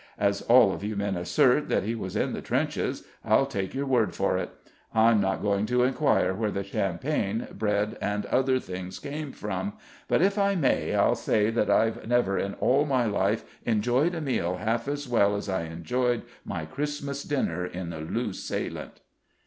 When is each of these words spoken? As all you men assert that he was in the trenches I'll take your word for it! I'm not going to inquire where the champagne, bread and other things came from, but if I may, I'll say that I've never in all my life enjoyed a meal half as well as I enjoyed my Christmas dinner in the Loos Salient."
As 0.17 0.41
all 0.41 0.79
you 0.81 0.95
men 0.95 1.15
assert 1.15 1.69
that 1.69 1.83
he 1.83 1.93
was 1.93 2.15
in 2.15 2.33
the 2.33 2.41
trenches 2.41 3.03
I'll 3.23 3.45
take 3.45 3.75
your 3.75 3.85
word 3.85 4.15
for 4.15 4.35
it! 4.39 4.49
I'm 4.95 5.21
not 5.21 5.43
going 5.43 5.67
to 5.67 5.83
inquire 5.83 6.33
where 6.33 6.49
the 6.49 6.63
champagne, 6.63 7.47
bread 7.51 7.99
and 8.01 8.25
other 8.25 8.57
things 8.59 8.97
came 8.97 9.31
from, 9.31 9.73
but 10.07 10.19
if 10.23 10.39
I 10.39 10.55
may, 10.55 10.95
I'll 10.95 11.13
say 11.13 11.51
that 11.51 11.69
I've 11.69 12.07
never 12.07 12.39
in 12.39 12.55
all 12.55 12.83
my 12.83 13.05
life 13.05 13.45
enjoyed 13.63 14.15
a 14.15 14.21
meal 14.21 14.55
half 14.57 14.87
as 14.87 15.07
well 15.07 15.35
as 15.35 15.47
I 15.47 15.65
enjoyed 15.65 16.23
my 16.43 16.65
Christmas 16.65 17.21
dinner 17.21 17.63
in 17.63 17.91
the 17.91 17.99
Loos 17.99 18.41
Salient." 18.41 19.01